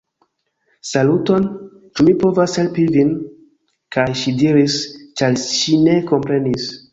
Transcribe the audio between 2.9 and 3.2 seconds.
vin?